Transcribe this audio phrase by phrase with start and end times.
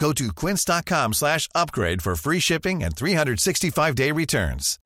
[0.00, 4.78] Go to quince.com slash upgrade for free shipping and 365-day returns.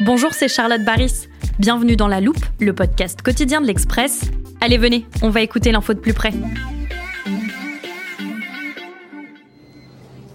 [0.00, 1.28] Bonjour, c'est Charlotte Baris.
[1.58, 4.22] Bienvenue dans La Loupe, le podcast quotidien de l'Express.
[4.62, 6.32] Allez, venez, on va écouter l'info de plus près.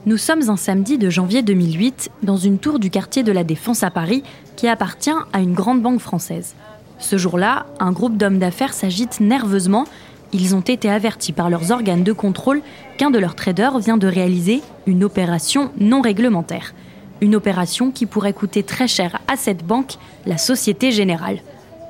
[0.08, 3.82] Nous sommes un samedi de janvier 2008 dans une tour du quartier de la Défense
[3.82, 4.22] à Paris
[4.56, 6.54] qui appartient à une grande banque française.
[7.00, 9.86] Ce jour-là, un groupe d'hommes d'affaires s'agite nerveusement.
[10.32, 12.62] Ils ont été avertis par leurs organes de contrôle
[13.00, 16.76] qu'un de leurs traders vient de réaliser une opération non réglementaire.
[17.20, 19.96] Une opération qui pourrait coûter très cher à cette banque,
[20.28, 21.40] la Société Générale.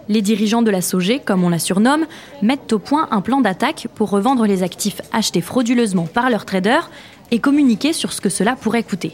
[0.07, 2.05] Les dirigeants de la SOG, comme on la surnomme,
[2.43, 6.91] mettent au point un plan d'attaque pour revendre les actifs achetés frauduleusement par leurs traders
[7.31, 9.11] et communiquer sur ce que cela pourrait coûter.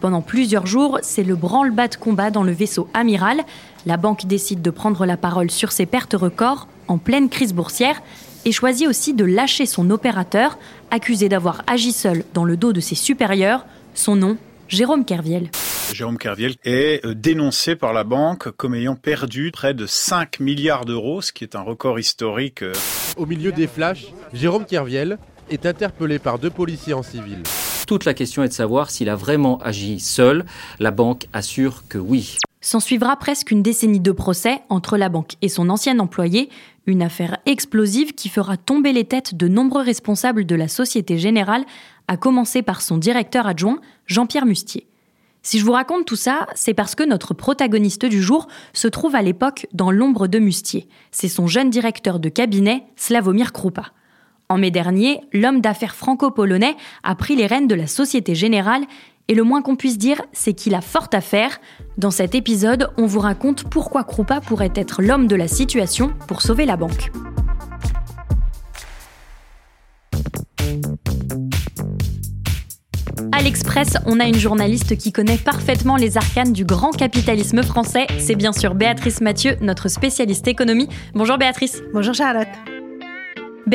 [0.00, 3.42] Pendant plusieurs jours, c'est le branle-bas de combat dans le vaisseau amiral.
[3.86, 8.02] La banque décide de prendre la parole sur ses pertes records en pleine crise boursière
[8.44, 10.58] et choisit aussi de lâcher son opérateur,
[10.90, 13.64] accusé d'avoir agi seul dans le dos de ses supérieurs.
[13.94, 14.36] Son nom,
[14.68, 15.50] Jérôme Kerviel.
[15.92, 20.84] Jérôme Kerviel est euh, dénoncé par la banque comme ayant perdu près de 5 milliards
[20.86, 22.62] d'euros, ce qui est un record historique.
[22.62, 22.72] euh.
[23.16, 25.18] Au milieu des flashs, Jérôme Kerviel
[25.52, 27.42] est interpellé par deux policiers en civil.
[27.86, 30.44] Toute la question est de savoir s'il a vraiment agi seul.
[30.78, 32.38] La banque assure que oui.
[32.60, 36.48] S'en suivra presque une décennie de procès entre la banque et son ancien employé,
[36.86, 41.64] une affaire explosive qui fera tomber les têtes de nombreux responsables de la Société Générale,
[42.06, 44.86] à commencer par son directeur adjoint, Jean-Pierre Mustier.
[45.42, 49.16] Si je vous raconte tout ça, c'est parce que notre protagoniste du jour se trouve
[49.16, 50.88] à l'époque dans l'ombre de Mustier.
[51.10, 53.92] C'est son jeune directeur de cabinet, Slavomir Krupa.
[54.48, 58.82] En mai dernier, l'homme d'affaires franco-polonais a pris les rênes de la Société Générale
[59.28, 61.60] et le moins qu'on puisse dire, c'est qu'il a fort à faire.
[61.96, 66.42] Dans cet épisode, on vous raconte pourquoi Krupa pourrait être l'homme de la situation pour
[66.42, 67.10] sauver la banque.
[73.34, 78.06] À l'Express, on a une journaliste qui connaît parfaitement les arcanes du grand capitalisme français.
[78.18, 80.88] C'est bien sûr Béatrice Mathieu, notre spécialiste économie.
[81.14, 81.82] Bonjour Béatrice.
[81.94, 82.48] Bonjour Charlotte.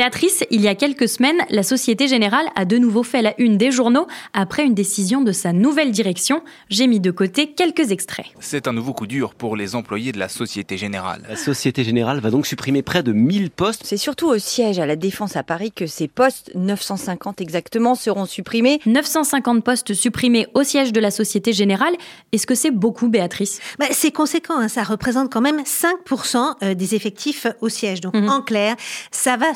[0.02, 3.58] Béatrice, il y a quelques semaines, la Société Générale a de nouveau fait la une
[3.58, 6.44] des journaux après une décision de sa nouvelle direction.
[6.70, 8.28] J'ai mis de côté quelques extraits.
[8.40, 11.24] C'est un nouveau coup dur pour les employés de la Société Générale.
[11.28, 13.82] La Société Générale va donc supprimer près de 1000 postes.
[13.86, 18.28] C'est surtout au siège à la Défense à Paris que ces postes, 950 exactement, seront
[18.28, 18.80] supprimés.
[18.86, 21.96] 950 postes supprimés au siège de la Société Générale.
[22.34, 23.60] Est-ce que c'est beaucoup, Béatrice?
[23.80, 28.00] Bah, c'est conséquent, hein, ça représente quand même 5% euh, des effectifs au siège.
[28.02, 28.30] Donc Mhm.
[28.30, 28.76] en clair,
[29.10, 29.56] ça va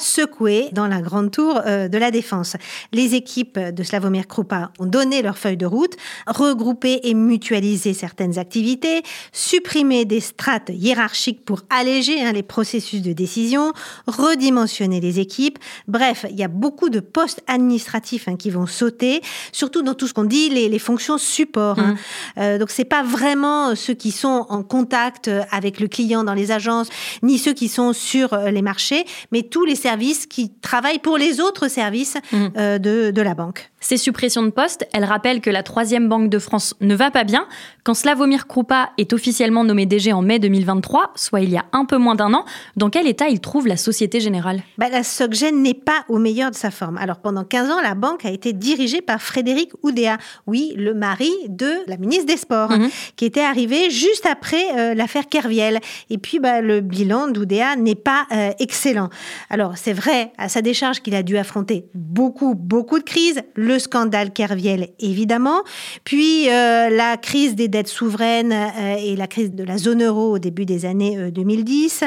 [0.72, 2.56] dans la grande tour euh, de la défense.
[2.92, 5.96] Les équipes de Slavomir Krupa ont donné leur feuille de route,
[6.28, 13.14] regroupé et mutualisé certaines activités, supprimé des strates hiérarchiques pour alléger hein, les processus de
[13.14, 13.74] décision,
[14.08, 15.60] redimensionner les équipes.
[15.88, 19.22] Bref, il y a beaucoup de postes administratifs hein, qui vont sauter,
[19.52, 21.80] surtout dans tout ce qu'on dit les, les fonctions support.
[21.80, 21.96] hein.
[22.38, 26.34] Euh, donc c'est pas vraiment ceux qui sont en contact euh, avec le client dans
[26.34, 26.88] les agences,
[27.22, 31.18] ni ceux qui sont sur euh, les marchés, mais tous les services qui travaillent pour
[31.18, 32.52] les autres services Mhm.
[32.58, 33.70] euh, de, de la banque.
[33.80, 37.24] Ces suppressions de postes, elles rappellent que la troisième banque de France ne va pas
[37.24, 37.48] bien.
[37.84, 41.86] Quand Slavomir Krupa est officiellement nommé DG en mai 2023, soit il y a un
[41.86, 42.46] peu moins d'un an,
[42.76, 44.62] dans quel état il trouve la Société Générale?
[44.78, 46.98] Bah, la SocGen n'est pas au meilleur de sa forme.
[46.98, 51.32] Alors pendant 15 ans, la banque a été dirigée par Frédéric Oudéa, oui, le mari
[51.50, 52.90] de la ministre des Sports, Mhm.
[53.16, 55.80] qui était arrivé juste après euh, l'affaire Kerviel.
[56.12, 59.10] Et puis bah, le bilan d'Oudéa n'est pas euh, excellent.
[59.50, 60.01] Alors c'est vrai
[60.38, 63.42] à sa décharge qu'il a dû affronter beaucoup, beaucoup de crises.
[63.56, 65.64] Le scandale Kerviel, évidemment.
[66.04, 70.36] Puis euh, la crise des dettes souveraines euh, et la crise de la zone euro
[70.36, 72.04] au début des années 2010.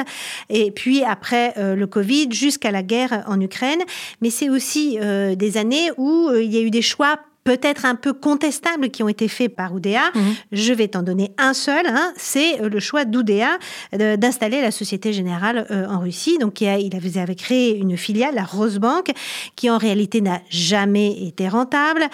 [0.49, 3.79] Et puis après le Covid jusqu'à la guerre en Ukraine.
[4.21, 8.11] Mais c'est aussi des années où il y a eu des choix peut-être un peu
[8.11, 10.11] contestables qui ont été faits par Oudéa.
[10.15, 10.35] Mhm.
[10.51, 11.85] Je vais t'en donner un seul.
[11.87, 12.11] Hein.
[12.17, 13.57] c'est euh, le choix d'Oudéa
[13.93, 16.37] d'installer la Société Générale euh, en Russie.
[16.39, 19.13] Donc, il avait créé une filiale, la Rosebank,
[19.55, 22.07] qui en réalité n'a jamais été rentable,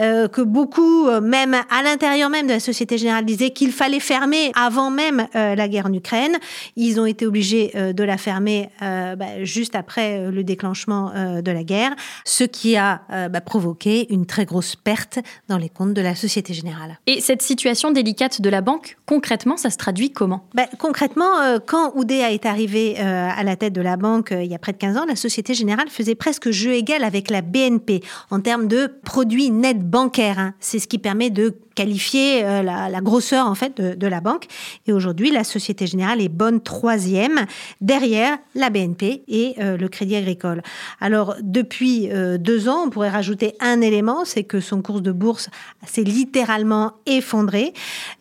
[0.00, 4.50] euh, que beaucoup, même à l'intérieur même de la Société Générale, disaient qu'il fallait fermer
[4.54, 6.36] avant même la guerre en Ukraine.
[6.76, 11.12] Ils ont été obligés de la fermer bah, juste après le déclenchement
[11.42, 11.94] de la guerre,
[12.24, 16.54] ce qui a bah, provoqué une très grosse perte dans les comptes de la Société
[16.54, 16.98] Générale.
[17.06, 20.46] Et cette situation délicate de la banque, concrètement, ça se traduit comment?
[20.54, 24.42] Ben, Concrètement, euh, quand Oudéa est arrivé euh, à la tête de la banque euh,
[24.42, 27.30] il y a près de 15 ans, la Société Générale faisait presque jeu égal avec
[27.30, 30.38] la BNP en termes de produits nets bancaires.
[30.38, 30.54] Hein.
[30.60, 34.46] C'est ce qui permet de qualifier la, grosseur en fait de, la banque.
[34.88, 37.46] Et aujourd'hui, la Société Générale est bonne troisième
[37.80, 40.60] derrière la BNP et le Crédit Agricole.
[41.00, 42.08] Alors depuis
[42.40, 45.48] deux ans, on pourrait rajouter un élément, c'est que son cours de bourse
[45.86, 47.72] s'est littéralement effondré.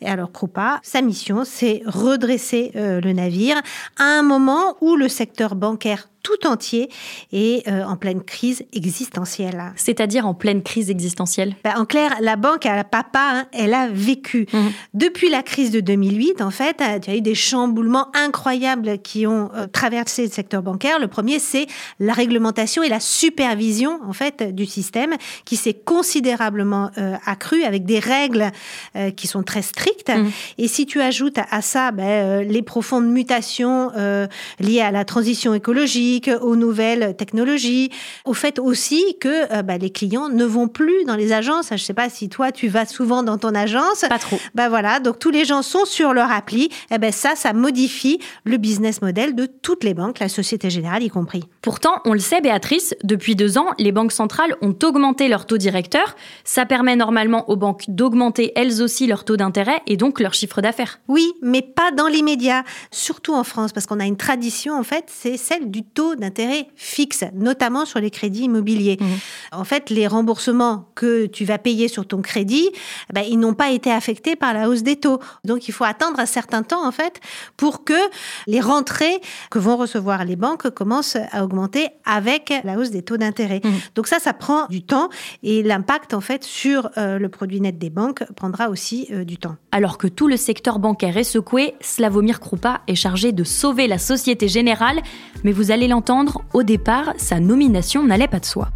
[0.02, 3.62] Et alors Krupa, sa mission, c'est redresser euh, le navire
[3.98, 6.90] à un moment où le secteur bancaire tout entier
[7.32, 9.72] et euh, en pleine crise existentielle.
[9.78, 11.56] C'est-à-dire en pleine crise existentielle?
[11.64, 14.46] Ben, En clair, la banque à papa, hein, elle a vécu.
[14.52, 14.72] Mhm.
[14.94, 18.98] Depuis la crise de 2008, en fait, euh, il y a eu des chamboulements incroyables
[19.00, 21.00] qui ont euh, traversé le secteur bancaire.
[21.00, 21.68] Le premier, c'est
[22.00, 25.16] la réglementation et la supervision, en fait, du système
[25.46, 26.92] qui s'est considérablement
[27.26, 28.52] accrue avec des règles
[29.16, 30.10] qui sont très strictes.
[30.10, 30.32] Mhm.
[30.58, 33.92] Et si tu ajoutes à, ça ben, les profondes mutations
[34.60, 37.92] liées à la transition écologique, aux nouvelles technologies,
[38.26, 41.68] au fait aussi que euh, bah, les clients ne vont plus dans les agences.
[41.70, 44.06] Je ne sais pas si toi tu vas souvent dans ton agence.
[44.10, 44.40] Pas trop.
[44.56, 46.66] Bah voilà, donc tous les gens sont sur leur appli.
[46.66, 50.70] Et eh ben ça, ça modifie le business model de toutes les banques, la Société
[50.70, 51.44] Générale y compris.
[51.68, 55.58] Pourtant, on le sait, Béatrice, depuis deux ans, les banques centrales ont augmenté leur taux
[55.58, 56.16] directeur.
[56.46, 60.62] Ça permet normalement aux banques d'augmenter elles aussi leur taux d'intérêt et donc leur chiffre
[60.62, 61.02] d'affaires.
[61.10, 65.08] Oui, mais pas dans l'immédiat, surtout en France, parce qu'on a une tradition en fait,
[65.08, 68.96] c'est celle du taux d'intérêt fixe, notamment sur les crédits immobiliers.
[69.02, 69.18] Mhm.
[69.52, 72.70] En fait, les remboursements que tu vas payer sur ton crédit,
[73.10, 75.20] eh ben, ils n'ont pas été affectés par la hausse des taux.
[75.44, 77.20] Donc, il faut attendre un certain temps, en fait,
[77.58, 78.00] pour que
[78.48, 79.20] les rentrées
[79.52, 81.57] que vont recevoir les banques commencent à augmenter
[82.06, 83.62] avec la hausse des taux d'intérêt.
[83.64, 83.72] Mhm.
[83.96, 85.10] Donc ça, ça prend du temps
[85.44, 89.38] et l'impact, en fait, sur euh, le produit net des banques prendra aussi euh, du
[89.38, 89.56] temps.
[89.72, 93.98] Alors que tout le secteur bancaire est secoué, Slavomir Krupa est chargé de sauver la
[93.98, 95.02] Société Générale,
[95.44, 98.70] mais vous allez l'entendre, au départ, sa nomination n'allait pas de soi.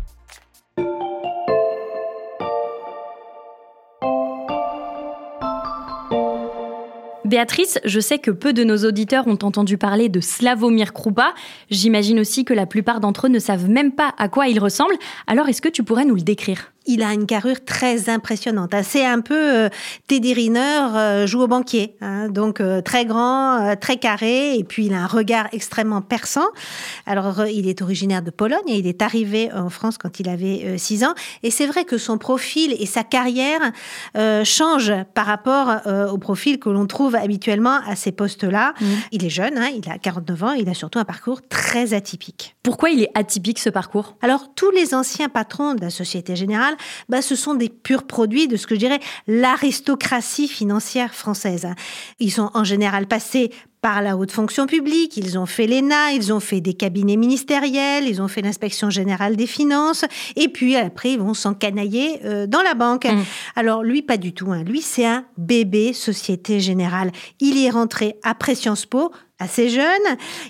[7.32, 11.34] Béatrice, je sais que peu de nos auditeurs ont entendu parler de Slavomir Krupa.
[11.70, 14.96] J'imagine aussi que la plupart d'entre eux ne savent même pas à quoi il ressemble.
[15.28, 16.74] Alors, est-ce que tu pourrais nous le décrire?
[16.88, 18.74] Il a une carrure très impressionnante.
[18.84, 19.70] C'est un peu euh,
[20.08, 21.96] Teddy Riner euh, joue au banquier.
[22.02, 22.30] Hein.
[22.30, 26.48] donc euh, très grand, très carré, et puis il a un regard extrêmement perçant.
[27.06, 30.78] Alors il est originaire de Pologne et il est arrivé en France quand il avait
[30.78, 31.14] 6 ans.
[31.44, 33.60] Et c'est vrai que son profil et sa carrière
[34.44, 35.82] changent par rapport
[36.12, 38.74] au profil que l'on trouve habituellement à ces postes-là.
[38.80, 38.86] Mmh.
[39.12, 42.56] Il est jeune, hein, il a 49 ans, il a surtout un parcours très atypique.
[42.64, 44.16] Pourquoi il est atypique ce parcours?
[44.22, 46.71] Alors tous les anciens patrons de la Société Générale
[47.10, 51.68] bah, ce sont des purs produits de ce que je dirais l'aristocratie financière française.
[52.20, 53.52] Ils sont en général passés
[53.82, 58.08] par la haute fonction publique, ils ont fait l'ENA, ils ont fait des cabinets ministériels,
[58.08, 62.62] ils ont fait l'inspection générale des finances, et puis après ils vont s'encanailler euh, dans
[62.62, 63.06] la banque.
[63.06, 63.24] Mmh.
[63.56, 64.52] Alors lui, pas du tout.
[64.52, 64.64] Hein.
[64.64, 67.12] Lui, c'est un bébé Société Générale.
[67.40, 69.12] Il y est rentré après Sciences Po,
[69.42, 69.86] assez jeune.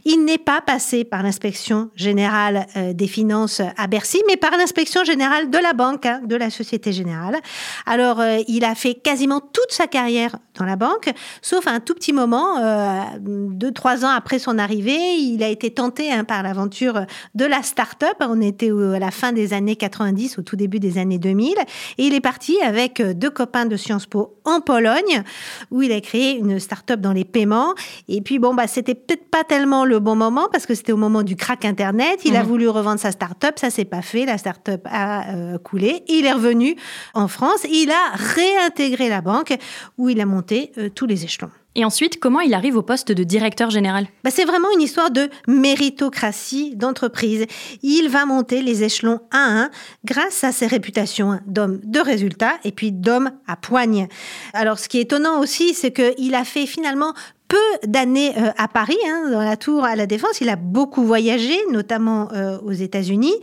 [0.05, 5.03] Il n'est pas passé par l'inspection générale euh, des finances à Bercy, mais par l'inspection
[5.03, 7.37] générale de la banque, hein, de la Société Générale.
[7.85, 11.93] Alors, euh, il a fait quasiment toute sa carrière dans la banque, sauf un tout
[11.93, 16.43] petit moment, euh, deux, trois ans après son arrivée, il a été tenté hein, par
[16.43, 17.05] l'aventure
[17.35, 18.17] de la start-up.
[18.19, 21.53] On était à la fin des années 90, au tout début des années 2000,
[21.97, 25.23] et il est parti avec deux copains de Sciences Po en Pologne,
[25.71, 27.73] où il a créé une start-up dans les paiements.
[28.09, 30.91] Et puis, bon, bah, c'est c'était peut-être pas tellement le bon moment parce que c'était
[30.91, 32.21] au moment du crack Internet.
[32.25, 32.47] Il a mhm.
[32.47, 34.25] voulu revendre sa start-up, ça s'est pas fait.
[34.25, 36.01] La start-up a euh, coulé.
[36.07, 36.75] Il est revenu
[37.13, 37.63] en France.
[37.69, 39.55] Il a réintégré la banque
[39.99, 41.51] où il a monté euh, tous les échelons.
[41.75, 44.07] Et ensuite, comment il arrive au poste de directeur général?
[44.23, 47.45] Bah, C'est vraiment une histoire de méritocratie d'entreprise.
[47.81, 49.69] Il va monter les échelons un à un
[50.03, 54.07] grâce à ses réputations d'homme de résultats et puis d'homme à poigne.
[54.53, 57.13] Alors ce qui est étonnant aussi, c'est qu'il a fait finalement
[57.51, 60.39] peu d'années euh, à Paris, hein, dans la tour à la Défense.
[60.39, 63.33] Il a beaucoup voyagé, notamment euh, aux États-Unis.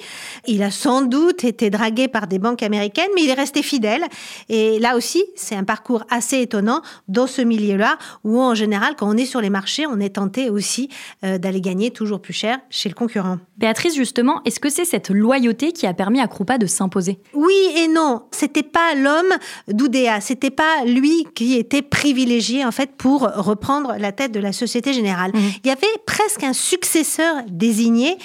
[0.47, 4.05] Il a sans doute été dragué par des banques américaines, mais il est resté fidèle.
[4.49, 9.07] Et là aussi, c'est un parcours assez étonnant dans ce milieu-là, où en général, quand
[9.11, 10.88] on est sur les marchés, on est tenté aussi
[11.23, 13.37] euh, d'aller gagner toujours plus cher chez le concurrent.
[13.59, 17.19] Béatrice, justement, est-ce que c'est cette loyauté qui a permis à Krupa de s'imposer?
[17.35, 18.23] Oui et non.
[18.31, 19.35] C'était pas l'homme
[19.69, 20.23] d'Oudéa.
[20.23, 24.93] C'était pas lui qui était privilégié, en fait, pour reprendre la tête de la Société
[24.93, 25.33] Générale.
[25.35, 25.38] Mmh.
[25.64, 28.19] Il y avait presque un successeur désigné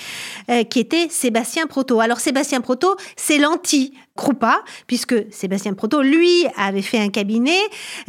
[0.50, 2.00] euh, qui était Sébastien Proto.
[2.00, 7.58] Alors Sébastien Proto, c'est l'anti Krupa, puisque Sébastien Proto, lui, avait fait un cabinet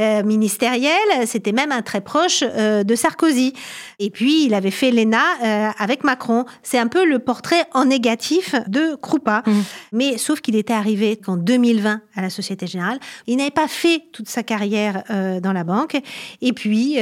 [0.00, 0.92] euh, ministériel,
[1.24, 3.54] c'était même un très proche euh, de Sarkozy.
[4.00, 6.44] Et puis, il avait fait l'ENA euh, avec Macron.
[6.62, 9.42] C'est un peu le portrait en négatif de Krupa.
[9.46, 9.52] Mmh.
[9.92, 14.02] Mais sauf qu'il était arrivé qu'en 2020 à la Société Générale, il n'avait pas fait
[14.12, 15.04] toute sa carrière
[15.42, 15.96] dans la banque.
[16.42, 16.98] Et puis,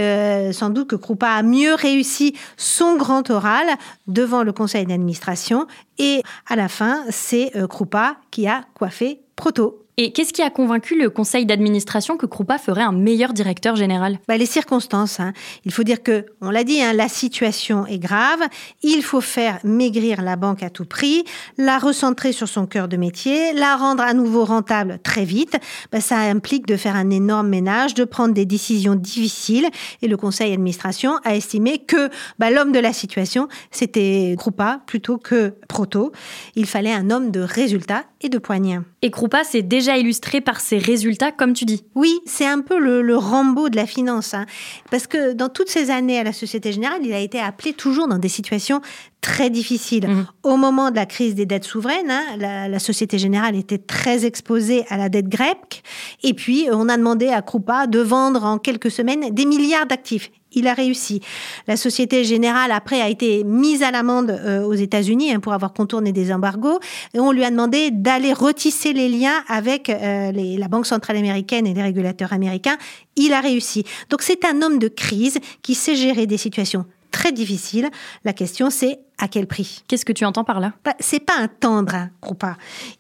[0.53, 3.67] sans doute que Krupa a mieux réussi son grand oral
[4.07, 5.67] devant le conseil d'administration
[5.99, 9.82] et à la fin, c'est euh, Krupa qui a coiffé Proto.
[9.99, 14.19] Et qu'est-ce qui a convaincu le conseil d'administration que Krupa ferait un meilleur directeur général?
[14.27, 15.21] Bah, Les circonstances.
[15.21, 15.35] Hein.
[15.67, 18.41] Il faut dire que, on l'a dit, hein, la situation est grave.
[18.83, 21.25] Il faut faire maigrir la banque à tout prix,
[21.59, 25.59] la recentrer sur son cœur de métier, la rendre à nouveau rentable très vite.
[25.93, 29.69] Bah, ça implique de faire un énorme ménage, de prendre des décisions difficiles.
[30.01, 32.09] Et le conseil d'administration a estimé que
[32.39, 36.13] bah, l'homme de la situation, c'était Krupa plutôt que Proto.
[36.57, 38.79] Il fallait un homme de résultats et de poignets.
[39.03, 41.85] Et Krupa s'est déjà illustré par ses résultats, comme tu dis.
[41.95, 44.35] Oui, c'est un peu le, le, Rambo de la finance.
[44.35, 44.47] Hein.
[44.91, 48.09] Parce que dans toutes ces années à la Société Générale, il a été appelé toujours
[48.09, 48.81] dans des situations
[49.21, 50.09] très difficiles.
[50.09, 50.27] Mmh.
[50.43, 54.25] Au moment de la crise des dettes souveraines, hein, la, la, Société Générale était très
[54.25, 55.83] exposée à la dette grecque.
[56.23, 60.31] Et puis, on a demandé à Krupa de vendre en quelques semaines des milliards d'actifs
[60.55, 61.21] il a réussi.
[61.67, 65.73] La Société Générale, après, a été mise à l'amende euh, aux États-Unis hein, pour avoir
[65.73, 66.79] contourné des embargos.
[67.15, 71.17] Et on lui a demandé d'aller retisser les liens avec euh, les, la Banque centrale
[71.17, 72.77] américaine et les régulateurs américains.
[73.17, 73.85] Il a réussi.
[74.11, 77.89] Donc c'est un homme de crise qui sait gérer des situations très difficiles.
[78.25, 80.73] La question, c'est à quel prix Qu'est-ce que tu entends par là?
[80.85, 82.11] Bah, C'est pas un tendre, hein.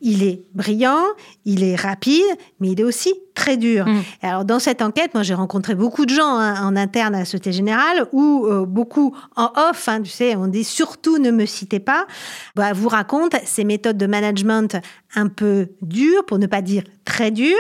[0.01, 1.03] Il est brillant,
[1.45, 2.23] il est rapide,
[2.61, 3.87] mais il est aussi très dur.
[3.87, 4.03] Mm.
[4.23, 7.25] Alors dans cette enquête, moi j'ai rencontré beaucoup de gens hein, en interne à la
[7.25, 9.89] Société Générale ou euh, beaucoup en off.
[9.89, 12.07] Hein, tu sais, on dit surtout ne me citez pas.
[12.55, 14.77] Bah, vous raconte ces méthodes de management
[15.15, 17.57] un peu dures, pour ne pas dire très dures.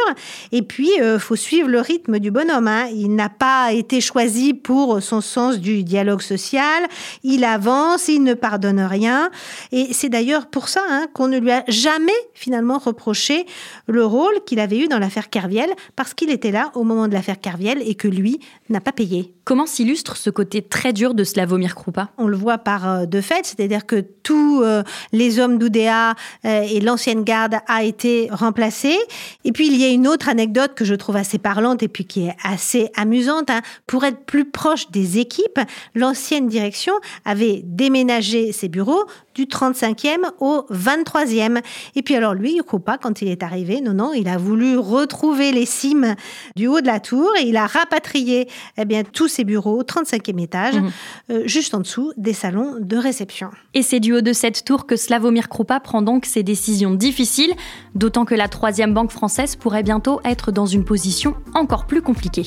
[0.52, 2.69] Et puis euh, faut suivre le rythme du bonhomme.
[2.69, 2.87] Hein.
[2.95, 6.85] Il n'a pas été choisi pour son sens du dialogue social.
[7.23, 9.30] Il avance, il ne pardonne rien.
[9.73, 13.47] Et c'est d'ailleurs pour ça hein, qu'on ne lui a jamais finalement reproché
[13.87, 17.14] le rôle qu'il avait eu dans l'affaire Kerviel parce qu'il était là au moment de
[17.14, 19.32] l'affaire Kerviel et que lui n'a pas payé.
[19.44, 22.11] Comment s'illustre ce côté très dur de Slavomir Krupa?
[22.16, 26.62] On le voit par euh, deux faits, c'est-à-dire que tous euh, les hommes d'Oudéa euh,
[26.62, 28.97] et l'ancienne garde a été remplacé.
[29.44, 32.04] Et puis il y a une autre anecdote que je trouve assez parlante et puis
[32.04, 33.50] qui est assez amusante.
[33.50, 33.62] Hein.
[33.88, 35.59] Pour être plus proche des équipes,
[35.97, 36.92] l'ancienne direction
[37.25, 41.61] avait déménagé ses bureaux du 35e au 23e.
[41.94, 45.52] Et puis alors lui, Krupa, quand il est arrivé, non, non, il a voulu retrouver
[45.52, 46.16] les cimes
[46.56, 49.82] du haut de la tour et il a rapatrié eh bien, tous ses bureaux au
[49.84, 50.90] 35e étage, mhm.
[51.30, 53.50] euh, juste en dessous des salons de réception.
[53.75, 57.52] Et c'est du haut de cette tour que Slavomir Krupa prend donc ses décisions difficiles,
[57.94, 62.46] d'autant que la troisième banque française pourrait bientôt être dans une position encore plus compliquée.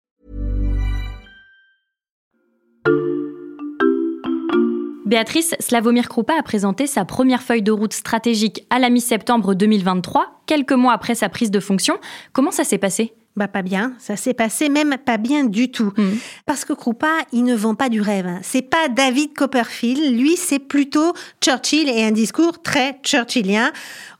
[5.11, 10.43] Béatrice Slavomir Krupa a présenté sa première feuille de route stratégique à la mi-septembre 2023,
[10.45, 11.97] quelques mois après sa prise de fonction.
[12.31, 13.13] Comment ça s'est passé?
[13.35, 15.91] Bah pas bien, ça s'est passé même pas bien du tout.
[15.97, 16.11] Mmh.
[16.45, 18.29] Parce que Krupa, il ne vend pas du rêve.
[18.41, 21.11] C'est pas David Copperfield, lui c'est plutôt
[21.43, 23.73] Churchill et un discours très churchillien.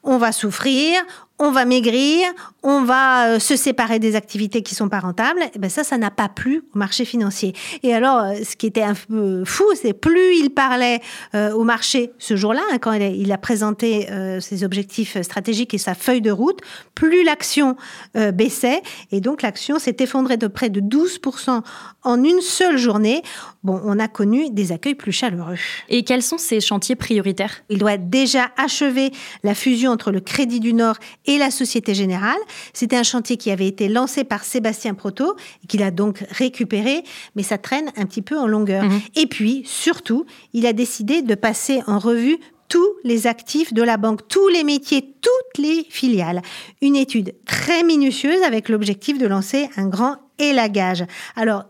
[0.04, 1.02] On va souffrir,
[1.40, 2.28] on va maigrir,
[2.64, 5.42] on va euh, se séparer des activités qui sont pas rentables.
[5.56, 7.54] Et ben ça, ça n'a pas plu au marché financier.
[7.84, 11.02] Et alors, euh, ce qui était un peu fou, c'est plus il parlait
[11.36, 15.20] euh, au marché ce jour-là, hein, quand il a, il a présenté euh, ses objectifs
[15.22, 16.60] stratégiques et sa feuille de route,
[16.96, 17.76] plus l'action
[18.16, 18.82] euh, baissait.
[19.12, 21.62] Et donc, l'action s'est effondrée de près de 12%
[22.04, 23.22] en une seule journée.
[23.64, 25.58] Bon, on a connu des accueils plus chaleureux.
[25.90, 27.64] Et quels sont ces chantiers prioritaires?
[27.70, 29.12] Il doit déjà achever
[29.44, 32.40] la fusion entre le Crédit du Nord et la Société Générale.
[32.74, 35.36] C'était un chantier qui avait été lancé par Sébastien Proto
[35.68, 37.04] qu'il a donc récupéré,
[37.36, 38.84] mais ça traîne un petit peu en longueur.
[38.84, 39.02] Mhm.
[39.16, 42.38] Et puis, surtout, il a décidé de passer en revue
[42.72, 46.42] tous les actifs de la banque, tous les métiers, toutes les filiales.
[46.82, 51.04] Une étude très minutieuse avec l'objectif de lancer un grand élagage.
[51.36, 51.66] Alors,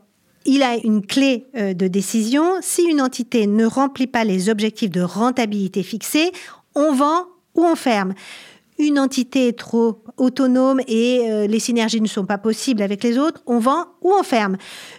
[0.46, 2.56] il a une clé euh, de décision.
[2.62, 6.32] Si une entité ne remplit pas les objectifs de rentabilité fixés,
[6.76, 8.14] on vend ou on ferme.
[8.80, 13.18] Une entité est trop autonome et euh, les synergies ne sont pas possibles avec les
[13.18, 14.58] autres, on vend ou on ferme.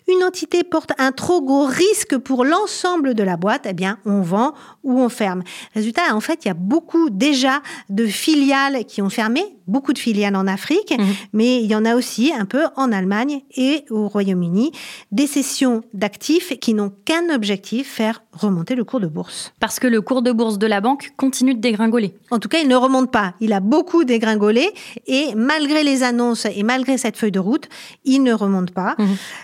[0.08, 4.20] Une entité porte un trop gros risque pour l'ensemble de la boîte, eh bien on
[4.20, 5.42] vend ou on ferme.
[5.74, 9.98] Résultat, en fait, il y a beaucoup déjà de filiales qui ont fermé, beaucoup de
[9.98, 10.94] filiales en Afrique,
[11.32, 14.72] mais il y en a aussi un peu en Allemagne et au Royaume-Uni,
[15.12, 19.52] des cessions d'actifs qui n'ont qu'un objectif, faire remonter le cours de bourse.
[19.60, 22.14] Parce que le cours de bourse de la banque continue de dégringoler.
[22.30, 23.34] En tout cas, il ne remonte pas.
[23.40, 24.70] Il a beaucoup dégringolé
[25.06, 27.68] et malgré les annonces et malgré cette feuille de route,
[28.04, 28.96] il ne remonte pas.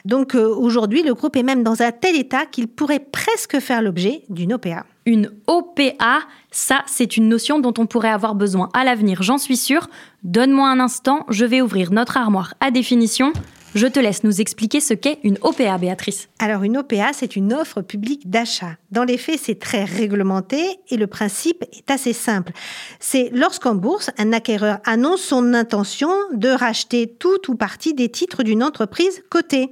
[0.04, 3.82] Donc euh, aujourd'hui, le groupe est même dans un tel état qu'il pourrait presque faire
[3.82, 4.84] l'objet d'une OPA.
[5.06, 9.56] Une OPA, ça, c'est une notion dont on pourrait avoir besoin à l'avenir, j'en suis
[9.56, 9.88] sûre.
[10.22, 13.32] Donne-moi un instant, je vais ouvrir notre armoire à définition.
[13.78, 16.28] Je te laisse nous expliquer ce qu'est une OPA, Béatrice.
[16.40, 18.72] Alors une OPA, c'est une offre publique d'achat.
[18.90, 22.50] Dans les faits, c'est très réglementé et le principe est assez simple.
[22.98, 28.42] C'est lorsqu'en bourse, un acquéreur annonce son intention de racheter tout ou partie des titres
[28.42, 29.70] d'une entreprise cotée.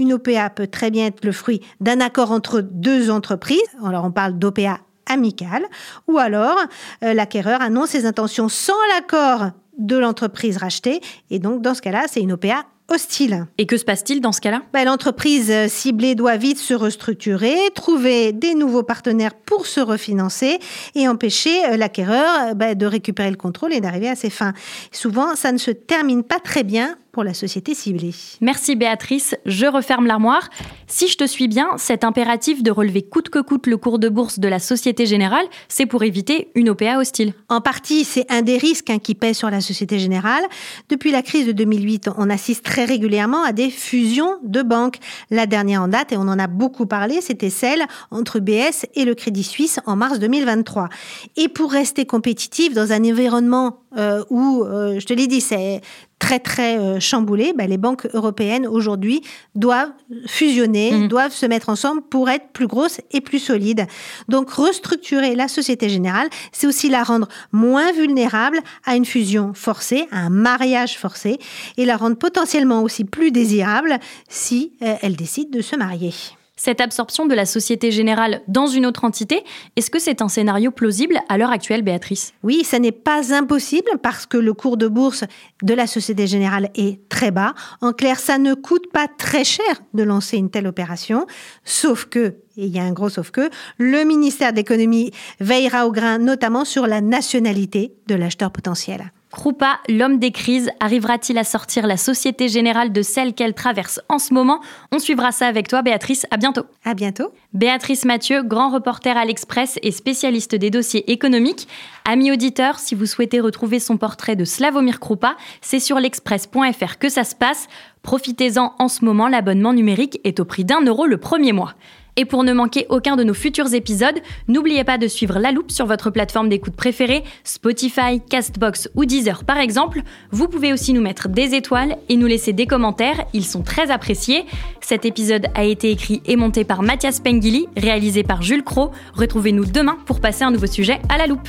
[0.00, 3.60] Une OPA peut très bien être le fruit d'un accord entre deux entreprises.
[3.84, 5.64] Alors on parle d'OPA amicale.
[6.08, 6.58] Ou alors
[7.04, 11.00] euh, l'acquéreur annonce ses intentions sans l'accord de l'entreprise rachetée.
[11.30, 13.46] Et donc dans ce cas-là, c'est une OPA hostile.
[13.58, 14.62] Et que se passe-t-il dans ce cas-là?
[14.72, 20.58] Ben, L'entreprise euh, ciblée doit vite se restructurer, trouver des nouveaux partenaires pour se refinancer
[20.94, 24.52] et empêcher euh, l'acquéreur euh, ben, de récupérer le contrôle et d'arriver à ses fins.
[24.92, 28.12] Souvent, ça ne se termine pas très bien pour la société ciblée.
[28.40, 30.50] Merci Béatrice, je referme l'armoire.
[30.88, 34.08] Si je te suis bien, cet impératif de relever coûte que coûte le cours de
[34.08, 37.32] bourse de la Société Générale, c'est pour éviter une OPA hostile.
[37.48, 40.42] En partie, c'est un des risques hein, qui pèse sur la Société Générale.
[40.88, 44.98] Depuis la crise de 2008, on assiste très régulièrement à des fusions de banques.
[45.30, 49.04] La dernière en date, et on en a beaucoup parlé, c'était celle entre BS et
[49.04, 50.88] le Crédit Suisse en mars 2023.
[51.36, 55.80] Et pour rester compétitif dans un environnement euh, où, euh, je te l'ai dit, c'est
[56.24, 59.20] très très euh, chamboulé, ben, les banques européennes aujourd'hui
[59.54, 59.92] doivent
[60.26, 61.08] fusionner, Mhm.
[61.08, 63.86] doivent se mettre ensemble pour être plus grosses et plus solides.
[64.28, 70.06] Donc restructurer la Société Générale, c'est aussi la rendre moins vulnérable à une fusion forcée,
[70.12, 71.38] à un mariage forcé,
[71.76, 76.14] et la rendre potentiellement aussi plus désirable si euh, elle décide de se marier.
[76.56, 79.42] Cette absorption de la Société Générale dans une autre entité,
[79.74, 82.32] est-ce que c'est un scénario plausible à l'heure actuelle, Béatrice?
[82.44, 85.24] Oui, ça n'est pas impossible parce que le cours de bourse
[85.62, 87.54] de la Société Générale est très bas.
[87.80, 91.26] En clair, ça ne coûte pas très cher de lancer une telle opération,
[91.64, 95.88] sauf que, et il y a un gros sauf que, le ministère de l'économie veillera
[95.88, 99.10] au grain, notamment sur la nationalité de l'acheteur potentiel.
[99.34, 104.20] Krupa, l'homme des crises, arrivera-t-il à sortir la Société Générale de celle qu'elle traverse en
[104.20, 104.60] ce moment?
[104.92, 106.24] On suivra ça avec toi, Béatrice.
[106.30, 106.62] À bientôt.
[106.84, 107.32] À bientôt.
[107.52, 111.68] Béatrice Mathieu, grand reporter à l'Express et spécialiste des dossiers économiques.
[112.04, 117.08] Amis auditeurs, si vous souhaitez retrouver son portrait de Slavomir Krupa, c'est sur l'express.fr que
[117.08, 117.66] ça se passe.
[118.02, 121.74] Profitez-en en ce moment, l'abonnement numérique est au prix d'un euro le premier mois.
[122.16, 125.70] Et pour ne manquer aucun de nos futurs épisodes, n'oubliez pas de suivre La Loupe
[125.70, 130.02] sur votre plateforme d'écoute préférée, Spotify, Castbox ou Deezer par exemple.
[130.30, 133.90] Vous pouvez aussi nous mettre des étoiles et nous laisser des commentaires, ils sont très
[133.90, 134.44] appréciés.
[134.80, 138.90] Cet épisode a été écrit et monté par Mathias Pengili, réalisé par Jules Cro.
[139.14, 141.48] Retrouvez-nous demain pour passer un nouveau sujet à la loupe.